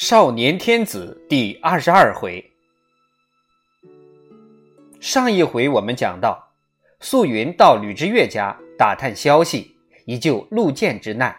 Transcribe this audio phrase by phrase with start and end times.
[0.00, 2.52] 少年天子第二十二回，
[5.00, 6.52] 上一回我们讲到，
[7.00, 11.36] 素云到吕知月家打探消息，以救陆建之难，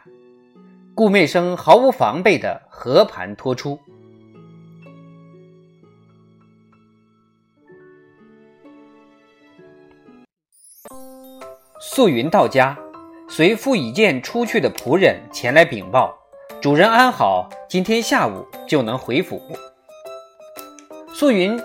[0.93, 3.79] 顾媚生毫无防备的和盘托出。
[11.79, 12.77] 素云到家，
[13.29, 16.13] 随傅以健出去的仆人前来禀报。
[16.61, 19.41] 主人安好，今天下午就能回府。
[21.13, 21.57] 素云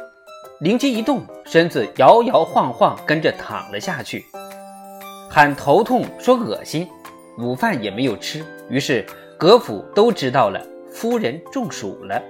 [0.60, 4.24] 灵机一动，身子摇摇晃晃跟着躺了下去，
[5.28, 6.88] 喊头痛，说恶心，
[7.38, 8.46] 午饭也没有吃。
[8.70, 9.04] 于是
[9.36, 12.22] 葛府都知道了，夫人中暑了。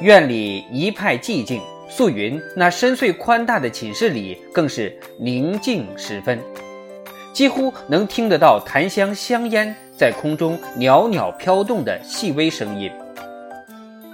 [0.00, 6.40] 院里一派寂静，素云那深邃宽大的寝室里更是宁静十分，
[7.34, 9.76] 几乎能听得到檀香香烟。
[10.02, 12.90] 在空中袅袅飘动的细微声音。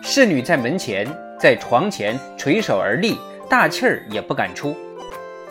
[0.03, 1.09] 侍女在门前，
[1.41, 3.17] 在床前垂手而立，
[3.49, 4.77] 大气儿也不敢出。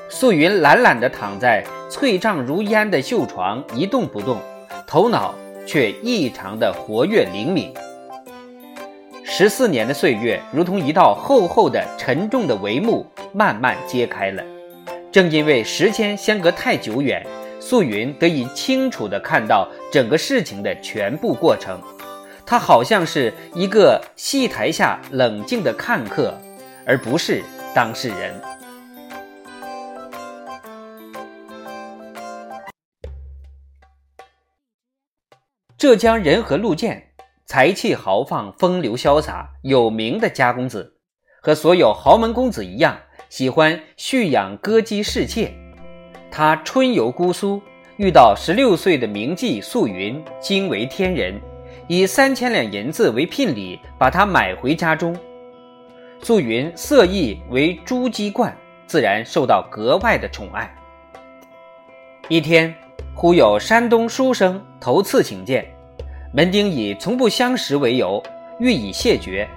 [0.10, 4.38] 素云懒懒地躺在翠帐如烟的绣床，一动不动，
[4.86, 5.34] 头脑
[5.66, 7.74] 却异常的活跃灵敏。
[9.24, 14.44] 十四年的岁月，如同一道厚厚的、沉重的帷幕，慢慢揭开了。
[15.12, 17.26] 正因为时间相隔太久远。
[17.70, 21.82] 素云得以清楚地看到整个事情的全部过程，
[22.46, 26.34] 他好像是一个戏台下冷静的看客，
[26.86, 27.44] 而不是
[27.76, 28.34] 当事人。
[35.78, 37.10] 浙江仁和陆建，
[37.46, 40.96] 才气豪放，风流潇洒，有名的家公子，
[41.42, 45.67] 和所有豪门公子一样，喜欢蓄养歌姬侍妾。
[46.38, 47.60] 他春游姑苏，
[47.96, 51.34] 遇到十六岁的名妓素云，惊为天人，
[51.88, 55.18] 以三千两银子为聘礼，把她买回家中。
[56.22, 58.56] 素云色艺为珠玑冠，
[58.86, 60.72] 自然受到格外的宠爱。
[62.30, 62.72] 一天，
[63.16, 65.66] 忽有山东书生头次请见，
[66.32, 68.22] 门丁以从不相识为由，
[68.60, 69.50] 欲以谢绝。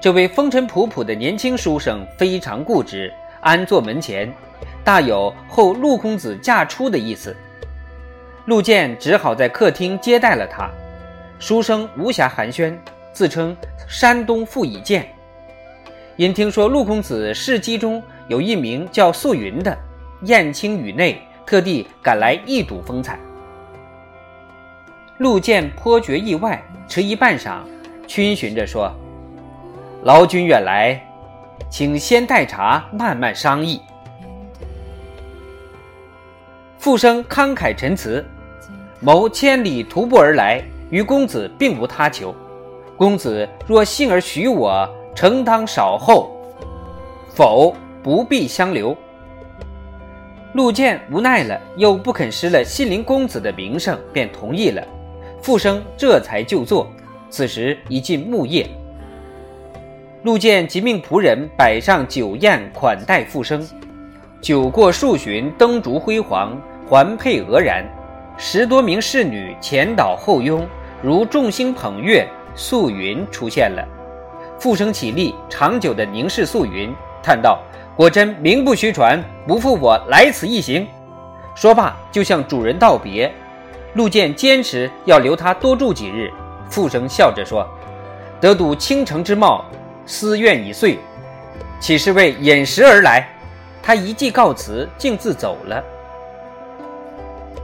[0.00, 4.32] 这位风尘仆仆的年轻书生非常固执，安坐门前。
[4.88, 7.36] 大有后陆公子嫁出的意思，
[8.46, 10.70] 陆建只好在客厅接待了他。
[11.38, 12.74] 书生无暇寒暄，
[13.12, 13.54] 自称
[13.86, 15.06] 山东傅以健。
[16.16, 19.76] 因听说陆公子侍姬中有一名叫素云的，
[20.22, 23.20] 燕青宇内，特地赶来一睹风采。
[25.18, 27.58] 陆建颇觉意外，迟疑半晌，
[28.06, 28.90] 逡巡着说
[30.02, 30.98] ：“劳君远来，
[31.68, 33.82] 请先待茶，慢慢商议。”
[36.88, 38.24] 傅生慷慨陈词，
[38.98, 42.34] 谋千里徒步而来，与公子并无他求。
[42.96, 46.30] 公子若幸而许我，诚当少候；
[47.28, 48.96] 否，不必相留。
[50.54, 54.82] 陆建无奈了，又不肯失了信陵公子的名声，便同意了。
[55.42, 56.90] 傅生这才就坐。
[57.28, 58.66] 此时已近暮夜，
[60.22, 63.62] 陆建即命仆人摆上酒宴款待傅生。
[64.40, 66.56] 酒过数巡，灯烛辉煌，
[66.88, 67.84] 环佩愕然，
[68.38, 70.66] 十多名侍女前导后拥，
[71.02, 72.26] 如众星捧月。
[72.54, 73.86] 素云出现了，
[74.58, 77.62] 傅生起立，长久地凝视素云，叹道
[77.94, 80.84] ：“果真名不虚传，不负我来此一行。”
[81.54, 83.32] 说罢，就向主人道别。
[83.94, 86.32] 陆建坚持要留他多住几日，
[86.68, 87.64] 傅生笑着说
[88.40, 89.64] ：“得睹倾城之貌，
[90.04, 90.98] 思愿已遂，
[91.78, 93.28] 岂是为饮食而来？”
[93.80, 95.80] 他一记告辞，径自走了。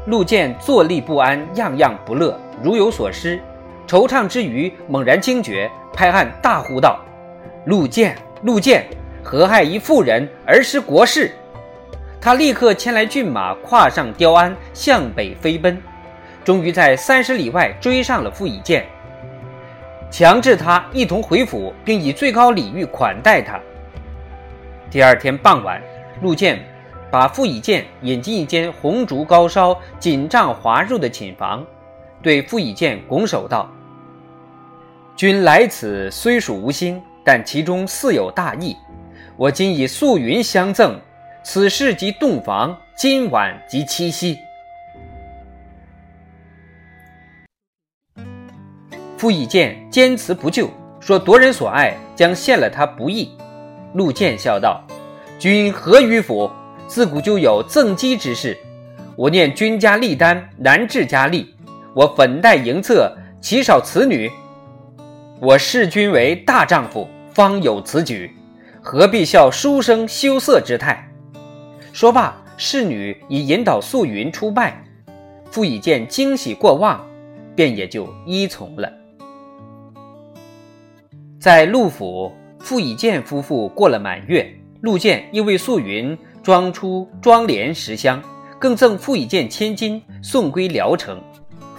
[0.07, 3.41] 陆建坐立不安，样样不乐，如有所失，
[3.87, 7.01] 惆怅之余，猛然惊觉，拍案大呼道
[7.65, 8.87] ：“陆建，陆建，
[9.23, 11.31] 何害一妇人而失国事？”
[12.21, 15.81] 他立刻牵来骏马，跨上雕鞍，向北飞奔，
[16.45, 18.85] 终于在三十里外追上了傅以健，
[20.11, 23.59] 强制他一同回府，并以最高礼遇款待他。
[24.91, 25.81] 第二天傍晚。
[26.23, 26.65] 陆建
[27.15, 31.65] 把傅以健引进一间红烛高烧、锦帐华入的寝房，
[32.21, 33.71] 对傅以健拱手道
[35.15, 38.77] ：“君来此虽属无心，但其中似有大义。
[39.37, 40.99] 我今以素云相赠，
[41.45, 44.37] 此事即洞房，今晚即七夕。”
[49.17, 50.69] 傅以健坚持不就，
[50.99, 53.31] 说夺人所爱，将陷了他不义。
[53.93, 54.85] 陆建笑道。
[55.39, 56.51] 君何于府？
[56.87, 58.57] 自古就有赠姬之事。
[59.17, 61.55] 我念君家丽丹难治佳丽，
[61.95, 64.31] 我粉黛盈侧，岂少此女？
[65.41, 68.31] 我视君为大丈夫，方有此举，
[68.83, 71.09] 何必笑书生羞涩之态？”
[71.93, 74.83] 说罢，侍女已引导素云出拜。
[75.51, 77.01] 傅以见惊喜过望，
[77.55, 78.93] 便也就依从了。
[81.39, 88.23] 在陆府，傅以见夫妇过了满月，陆建又为素云装出装奁十箱，
[88.59, 91.19] 更赠傅以渐千金，送归聊城。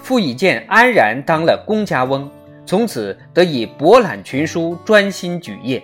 [0.02, 2.28] 傅以渐安然当了公家翁，
[2.66, 5.80] 从此得以博览群书，专心举业。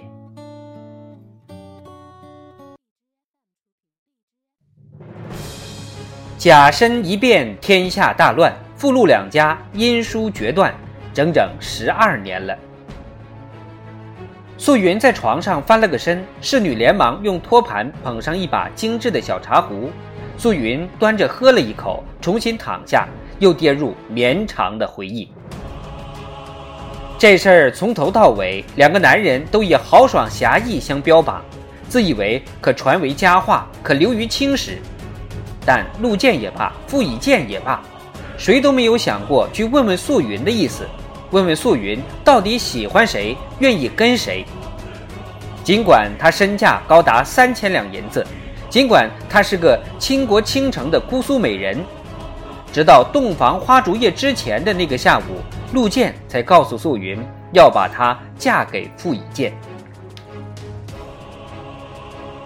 [6.37, 10.75] 甲申一变，天下大乱，傅陆两家因书决断，
[11.15, 12.59] 整整十二年了。
[14.63, 19.91] 素云在床上翻了个身，侍女连忙用托盘捧上一把精致的小茶壶，
[20.39, 23.09] 素云端着喝了一口，重新躺下，
[23.41, 25.29] 又跌入绵长的回忆。
[27.19, 31.43] 这事儿从头到尾，两个男人都以豪爽侠义相标榜，
[31.89, 34.79] 自以为可传为佳话，可留于青史。
[35.67, 37.83] 但陆建也罢，傅以建也罢，
[38.39, 40.87] 谁都没有想过去问问素云的意思，
[41.33, 44.45] 问问素云到底喜欢谁，愿意跟谁。
[45.65, 48.25] 尽管她身价高达三千两银子，
[48.69, 51.83] 尽管她是个倾国倾城的姑苏美人，
[52.71, 55.41] 直到洞房花烛夜之前的那个下午，
[55.73, 57.19] 陆建才告诉素云
[57.53, 59.55] 要把她嫁给傅以渐。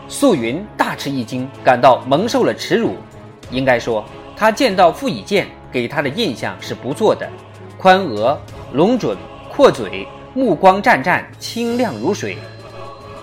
[0.09, 2.95] 素云大吃一惊，感到蒙受了耻辱。
[3.51, 4.05] 应该说，
[4.37, 7.29] 她见到傅以渐给她的印象是不错的，
[7.77, 8.39] 宽额、
[8.77, 9.17] 龙准、
[9.51, 12.37] 阔嘴，目光湛湛，清亮如水。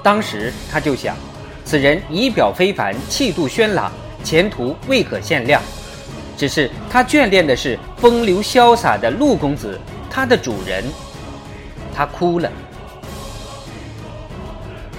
[0.02, 1.16] 当时他就想，
[1.64, 3.92] 此人仪表非凡，气度轩朗，
[4.24, 5.62] 前途未可限量。
[6.36, 9.80] 只是他眷恋的是风流潇洒的陆公子，
[10.10, 10.84] 他的主人。
[11.94, 12.52] 他哭了。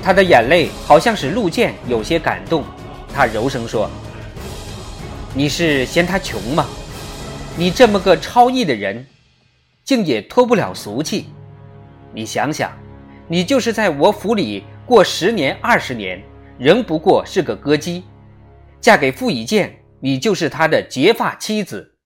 [0.04, 2.62] 他的眼泪好像使陆建有些感动，
[3.12, 3.90] 他柔声说
[5.34, 6.64] ：“你是嫌他穷吗？
[7.56, 9.04] 你这么个超逸的人，
[9.84, 11.26] 竟也脱不了俗气。
[12.12, 12.72] 你想想，
[13.28, 16.22] 你就是在我府里过十年二十年，
[16.58, 18.02] 仍不过是个歌姬。
[18.80, 21.96] 嫁给傅以健，你就是他的结发妻子。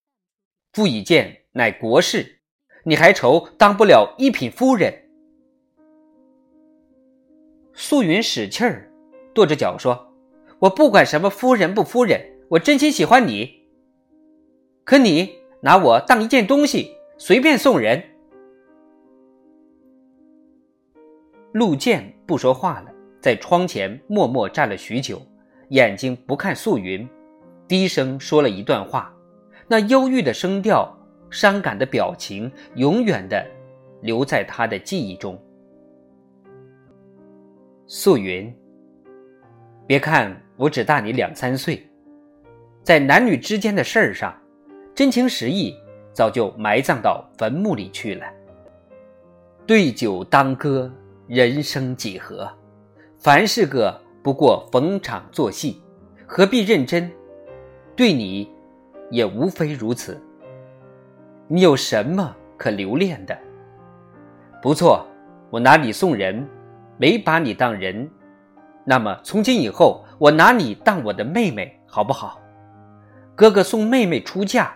[0.72, 2.40] 傅以健乃国士，
[2.84, 5.06] 你还愁当不了一品夫人？”
[7.74, 8.90] 素云使气儿，
[9.32, 10.12] 跺着脚说
[10.58, 12.20] ：“我不管什么夫人不夫人，
[12.50, 13.62] 我真心喜欢你。
[14.84, 18.02] 可你拿我当一件东西，随便送人。”
[21.52, 25.20] 陆建不说话了，在窗前默默站了许久，
[25.70, 27.08] 眼睛不看素云，
[27.66, 29.12] 低声说了一段话，
[29.66, 30.96] 那忧郁的声调、
[31.30, 33.44] 伤感的表情，永远的
[34.02, 35.40] 留在他的记忆中。
[37.86, 38.54] 素云，
[39.86, 41.82] 别看我只大你两三岁，
[42.82, 44.38] 在男女之间的事儿上，
[44.94, 45.74] 真情实意
[46.18, 48.26] 早就埋葬到坟墓里去了。
[49.64, 50.92] 对酒当歌，
[51.28, 52.50] 人生几何？
[53.20, 55.80] 凡事个不过逢场作戏，
[56.26, 57.08] 何必认真？
[57.94, 58.50] 对你，
[59.12, 60.20] 也无非如此。
[61.46, 63.38] 你有什么可留恋的？
[64.60, 65.06] 不错，
[65.50, 66.44] 我拿你送人。
[66.96, 68.10] 没把你当人，
[68.84, 72.40] 那么从今以后，我拿你当我的妹妹，好不好？
[73.36, 74.74] 哥哥送妹妹出嫁，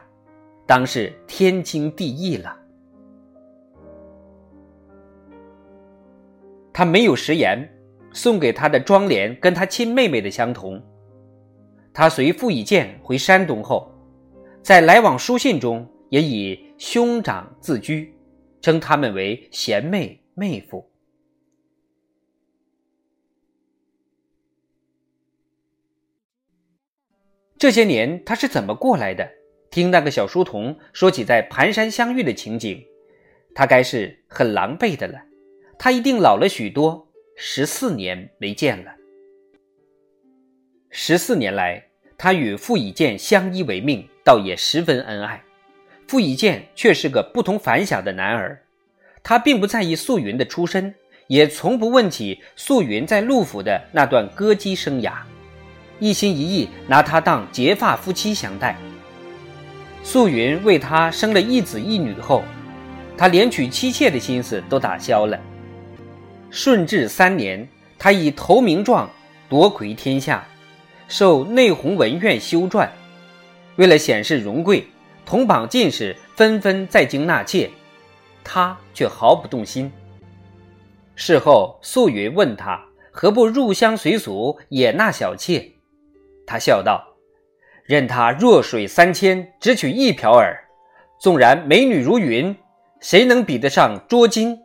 [0.67, 2.57] 当是天经地义了。
[6.73, 7.69] 他没有食言，
[8.13, 10.83] 送给他的妆奁跟他亲妹妹的相同。
[11.93, 13.93] 他随傅以渐回山东后，
[14.63, 18.15] 在来往书信中也以兄长自居，
[18.63, 20.89] 称他们为贤妹妹夫。
[27.59, 29.31] 这些年他是怎么过来的？
[29.73, 32.85] 听那个小书童说起在盘山相遇的情景，
[33.55, 35.19] 他该是很狼狈的了。
[35.79, 38.93] 他一定老了许多，十四年没见了。
[40.91, 41.83] 十四年来，
[42.19, 45.43] 他与傅以健相依为命，倒也十分恩爱。
[46.07, 48.63] 傅以健却是个不同凡响的男儿，
[49.23, 50.95] 他并不在意素云的出身，
[51.29, 55.15] 也从不问起素云在陆府的那段歌姬生涯。
[55.99, 58.77] 一心一意拿他当结发夫妻相待。
[60.03, 62.43] 素云为他生了一子一女后，
[63.17, 65.39] 他连娶妻妾的心思都打消了。
[66.51, 67.67] 顺治三年，
[67.99, 69.09] 他以投名状
[69.49, 70.45] 夺魁天下，
[71.09, 72.89] 受内弘文院修撰。
[73.77, 74.87] 为了显示荣贵，
[75.25, 77.71] 同榜进士纷纷在京纳妾，
[78.45, 79.91] 他却毫不动心。
[81.15, 85.71] 事后，素云问他何不入乡随俗，也纳小妾。
[86.47, 87.03] 他笑道
[87.85, 90.65] ：“任他弱水三千，只取一瓢耳。
[91.21, 92.57] 纵然美女如云，
[93.01, 94.59] 谁能比得上捉金？”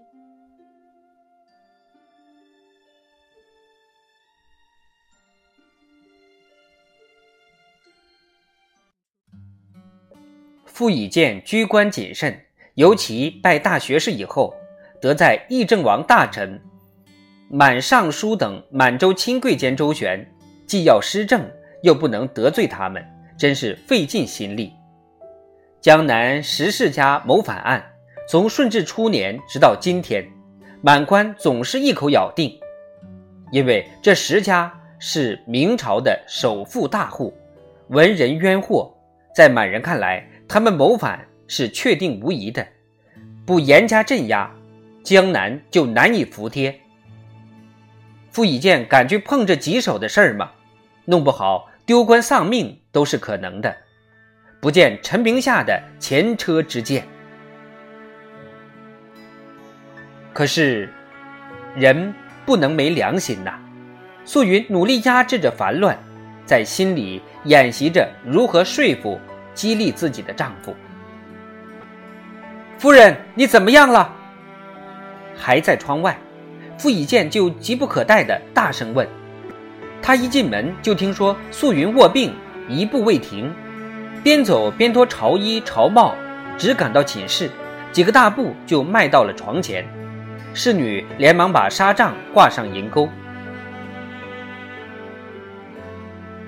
[10.65, 12.39] 傅以渐居官谨慎，
[12.75, 14.53] 尤其拜大学士以后，
[15.01, 16.62] 得在议政王大臣、
[17.50, 20.31] 满尚书等满洲亲贵间周旋，
[20.67, 21.50] 既要施政，
[21.88, 23.01] 又不能得罪他们，
[23.38, 24.74] 真是费尽心力。
[25.79, 27.82] 江南十世家谋反案，
[28.27, 30.27] 从顺治初年直到今天，
[30.82, 32.60] 满官总是一口咬定，
[33.53, 37.34] 因为这十家是明朝的首富大户，
[37.88, 38.94] 文人冤货，
[39.34, 40.27] 在满人看来。
[40.46, 42.65] 他们谋反是确定无疑的，
[43.46, 44.53] 不严加镇压，
[45.03, 46.77] 江南就难以服帖。
[48.32, 50.51] 傅以渐敢去碰这棘手的事儿吗？
[51.06, 53.74] 弄不好丢官丧命都是可能的。
[54.60, 57.08] 不见陈平下的前车之鉴。
[60.34, 60.89] 可是，
[61.75, 62.13] 人
[62.46, 63.58] 不能没良心呐。
[64.25, 65.98] 素云努力压制着烦乱，
[66.46, 69.17] 在心里演习着如何说服。
[69.53, 70.75] 激励自己的丈夫，
[72.77, 74.13] 夫人，你怎么样了？
[75.36, 76.15] 还在窗外，
[76.77, 79.08] 傅以健就急不可待的大声问。
[80.01, 82.33] 他一进门就听说素云卧病，
[82.69, 83.53] 一步未停，
[84.23, 86.15] 边走边脱朝衣朝帽，
[86.57, 87.49] 只赶到寝室，
[87.91, 89.85] 几个大步就迈到了床前。
[90.53, 93.07] 侍女连忙把纱帐挂上银钩。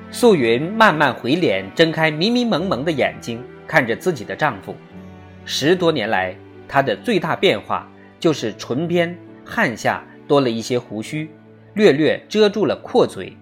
[0.10, 4.76] 素云慢慢回脸，睁开迷迷蒙蒙的眼睛，看着自己的丈夫。
[5.46, 6.36] 十多年来，
[6.68, 7.88] 她的最大变化
[8.20, 9.16] 就是唇边、
[9.46, 11.30] 汗下多了一些胡须，
[11.76, 13.38] 略略遮住了阔嘴。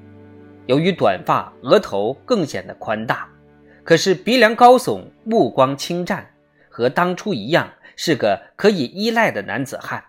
[0.67, 3.27] 由于短发，额头更显得宽大。
[3.83, 6.33] 可是鼻梁高耸，目光清湛，
[6.69, 10.03] 和当初一样，是个可以依赖的男子汉。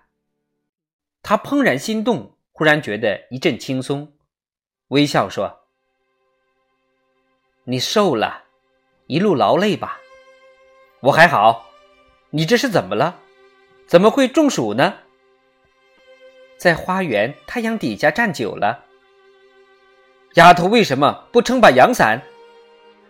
[1.22, 4.12] 他怦然心动，忽然觉得一阵轻松，
[4.88, 5.60] 微笑说。
[7.64, 8.42] 你瘦了，
[9.06, 10.00] 一路劳累吧？
[11.00, 11.68] 我还好，
[12.30, 13.20] 你这是怎么了？
[13.86, 14.94] 怎么会中暑呢？
[16.56, 18.86] 在花园太阳底下站久了。
[20.34, 22.20] 丫头为什么不撑把阳伞？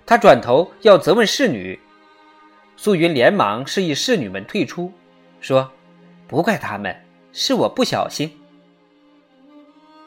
[0.07, 1.79] 他转头要责问侍女，
[2.77, 4.93] 素云连忙示意侍女们退出，
[5.41, 5.71] 说
[6.27, 6.95] ：“不怪他们，
[7.33, 8.31] 是我不小心。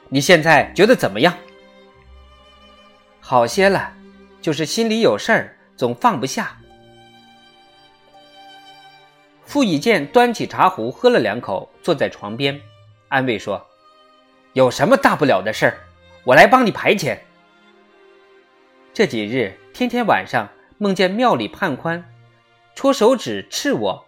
[0.10, 1.34] 你现在觉得怎么样？
[3.20, 3.94] 好些了。”
[4.42, 6.58] 就是心里有事儿，总放不下。
[9.46, 12.60] 傅以健端起茶壶喝了两口，坐在床边，
[13.08, 13.64] 安慰说
[14.54, 15.78] ：“有什么大不了的事儿，
[16.24, 17.18] 我来帮你排遣。”
[18.94, 22.04] 这几日天天晚上梦见庙里判官
[22.76, 24.06] 戳手指斥我，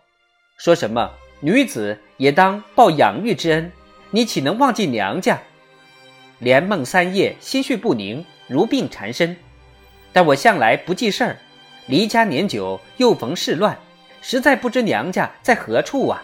[0.57, 3.71] 说什么女子也当报养育之恩，
[4.11, 5.39] 你岂能忘记娘家？
[6.39, 9.35] 连梦三夜，心绪不宁，如病缠身。
[10.11, 11.37] 但我向来不记事儿，
[11.87, 13.77] 离家年久，又逢事乱，
[14.21, 16.23] 实在不知娘家在何处啊。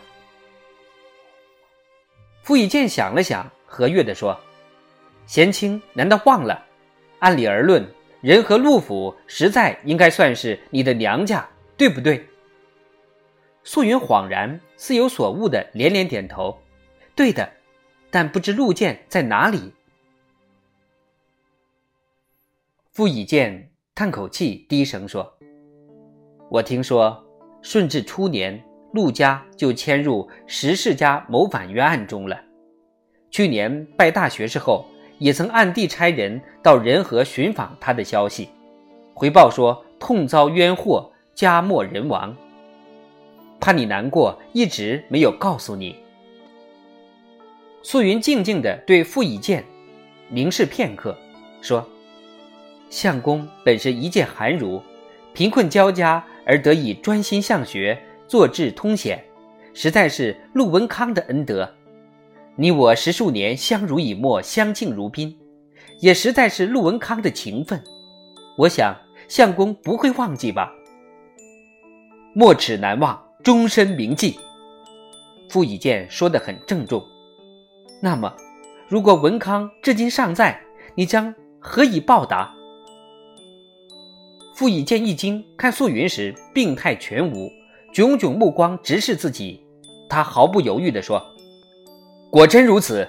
[2.43, 4.39] 傅以渐想了想，和悦地说
[5.29, 6.65] ：“贤卿难道忘了？
[7.19, 7.87] 按理而论，
[8.19, 12.25] 人和陆府实在应该算是你的娘家，对不对？”
[13.63, 16.57] 素云恍然，似有所悟的连连点头
[17.15, 17.47] ：“对的，
[18.09, 19.71] 但不知陆剑在哪里。”
[22.91, 23.69] 傅以渐。
[23.93, 25.37] 叹口气，低声说
[26.49, 27.21] ：“我听说，
[27.61, 32.41] 顺治初年，陆家就迁入石世家谋反冤案中了。
[33.29, 34.87] 去年拜大学士后，
[35.19, 38.49] 也曾暗地差人到仁和寻访他的消息，
[39.13, 42.35] 回报说痛遭冤祸，家没人亡。
[43.59, 45.95] 怕你难过，一直没有告诉你。”
[47.83, 49.63] 素云静静地对傅以渐
[50.29, 51.15] 凝视片刻，
[51.61, 51.87] 说。
[52.89, 54.81] 相公本是一介寒儒，
[55.31, 57.95] 贫困交加而得以专心向学，
[58.27, 59.23] 做治通显，
[59.75, 61.71] 实在是陆文康的恩德。
[62.61, 65.33] 你我十数年相濡以沫，相敬如宾，
[66.01, 67.81] 也实在是陆文康的情分。
[68.57, 68.93] 我想
[69.29, 70.69] 相公不会忘记吧？
[72.35, 74.37] 没齿难忘，终身铭记。
[75.49, 77.01] 傅以健说得很郑重。
[78.01, 78.35] 那么，
[78.89, 80.61] 如果文康至今尚在，
[80.95, 82.53] 你将何以报答？
[84.53, 87.49] 傅以健一惊，看素云时病态全无，
[87.93, 89.65] 炯炯目光直视自己。
[90.09, 91.25] 他毫不犹豫地说
[92.31, 93.07] ：“果真如此，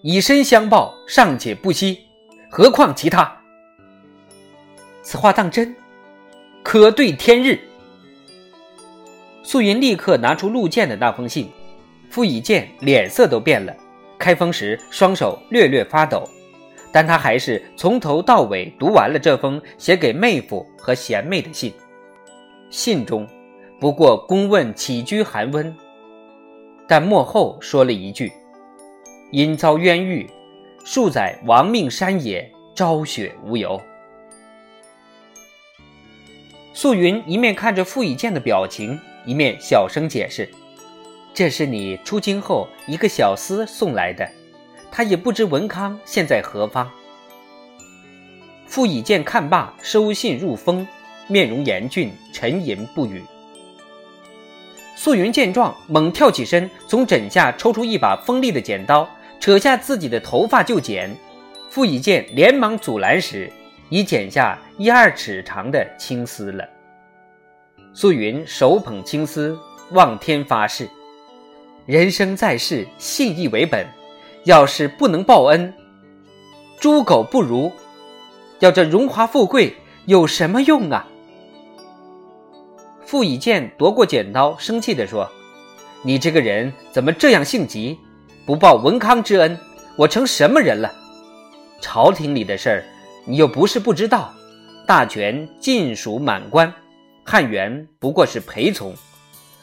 [0.00, 2.06] 以身相报尚且不惜，
[2.50, 3.30] 何况其他？
[5.02, 5.76] 此话当真？
[6.62, 7.60] 可对天日。
[9.42, 11.50] 素云立刻拿出陆建的那封信，
[12.08, 13.76] 傅以健脸色都变了，
[14.18, 16.26] 开封时双手略略发抖，
[16.90, 21.70] 但他还是从头到尾读完了这封写给妹夫和贤妹的信。
[22.70, 23.28] 信中
[23.78, 25.76] 不过公问起居寒温，
[26.88, 28.32] 但末后说了一句
[29.32, 30.28] ：“因遭冤狱，
[30.84, 33.80] 数载亡命山野，朝雪无由。”
[36.74, 39.00] 素云一面看着傅以健的表情。
[39.24, 40.50] 一面小声解释
[41.32, 44.28] ：“这是你出京后一个小厮送来的，
[44.90, 46.90] 他也不知文康现在何方。”
[48.66, 50.86] 傅以健看罢，收信入封，
[51.26, 53.22] 面容严峻，沉吟不语。
[54.96, 59.08] 素云见状，猛跳起身，从枕下抽出一把锋利的剪刀，
[59.42, 61.10] 扯下自己的头发就剪。
[61.68, 63.50] 傅以健连忙阻拦时，
[63.88, 66.64] 已剪下一二尺长的青丝了。
[67.92, 69.58] 素云手捧青丝，
[69.90, 70.88] 望天发誓：
[71.86, 73.84] 人生在世，信义为本。
[74.44, 75.74] 要是不能报恩，
[76.78, 77.72] 猪狗不如。
[78.60, 79.74] 要这荣华富贵
[80.06, 81.04] 有什么用啊？
[83.04, 85.28] 傅以健夺过剪刀，生气地说
[86.02, 87.98] ：“你这个人怎么这样性急？
[88.52, 89.58] 不报文康之恩，
[89.96, 90.92] 我成什么人了？
[91.80, 92.84] 朝廷里的事儿，
[93.24, 94.30] 你又不是不知道，
[94.86, 96.70] 大权尽属满官。”
[97.24, 98.94] 汉元不过是陪从，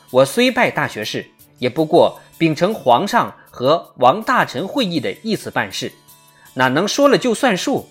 [0.09, 1.23] 我虽拜大学士，
[1.59, 5.91] 也不过秉承皇上和王大臣会议的意思办事，
[6.55, 7.87] 哪能说了就算数？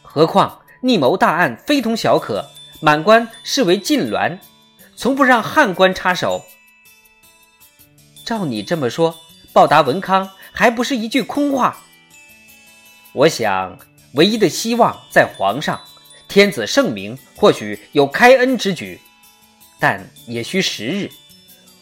[0.00, 2.46] 何况逆谋大案非同小可，
[2.80, 4.38] 满官视为禁挛，
[4.94, 6.44] 从不让汉官插手。
[8.24, 9.16] 照你这么说，
[9.52, 11.76] 报答文康还不是一句空话？
[13.12, 13.78] 我想，
[14.12, 15.80] 唯一的希望在皇上。
[16.28, 19.00] 天子圣明，或许有开恩之举，
[19.80, 21.10] 但也需时日。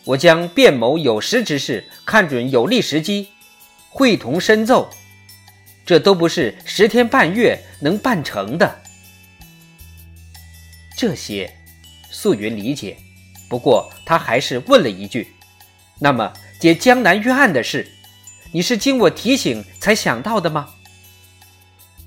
[0.05, 3.29] 我将变谋有时之事，看准有利时机，
[3.91, 4.89] 会同深奏。
[5.85, 8.81] 这都不是十天半月能办成的。
[10.97, 11.55] 这些，
[12.11, 12.97] 素云理解。
[13.51, 15.35] 不过他还是问了一句
[16.01, 17.87] ：“那么解江南冤案的事，
[18.53, 20.69] 你是经我提醒才想到的吗？”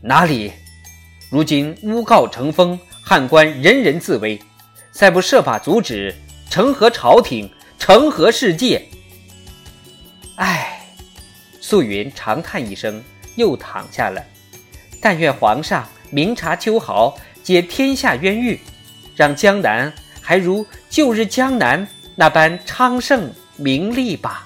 [0.04, 0.52] 哪里？
[1.30, 4.42] 如今诬告成风，汉官人人自危，
[4.92, 6.14] 再不设法阻止，
[6.50, 8.86] 成何朝廷，成何世界？
[10.36, 10.86] 唉，
[11.62, 13.02] 素云长叹一声，
[13.38, 14.22] 又躺下了。
[15.00, 18.60] 但愿皇上明察秋毫，解天下冤狱，
[19.16, 24.46] 让江南还如旧日江南那般昌盛名利吧。